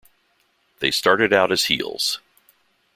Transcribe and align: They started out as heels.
They 0.79 0.89
started 0.89 1.31
out 1.31 1.51
as 1.51 1.65
heels. 1.65 2.19